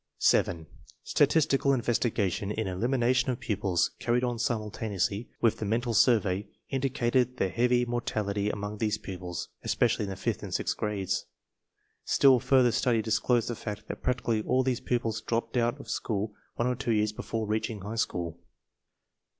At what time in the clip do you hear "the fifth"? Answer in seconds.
10.09-10.41